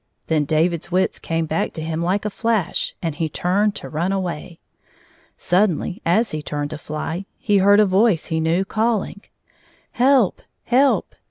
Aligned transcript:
Then 0.25 0.45
David's 0.45 0.91
wits 0.91 1.19
came 1.19 1.47
hack 1.47 1.73
to 1.73 1.81
him 1.83 2.01
like 2.01 2.25
a 2.25 2.31
flash, 2.31 2.95
and 3.03 3.13
he 3.13 3.29
turned 3.29 3.75
to 3.75 3.87
run 3.87 4.11
away. 4.11 4.59
Suddenly, 5.37 6.01
as 6.03 6.31
he 6.31 6.41
turned 6.41 6.71
to 6.71 6.79
fly, 6.79 7.25
he 7.37 7.59
heard 7.59 7.79
a 7.79 7.85
voice 7.85 8.25
he 8.25 8.39
knew, 8.39 8.65
calling:" 8.65 9.21
Help! 9.91 10.41
Help 10.63 11.13